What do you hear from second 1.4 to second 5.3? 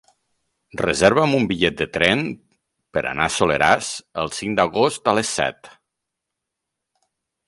bitllet de tren per anar al Soleràs el cinc d'agost a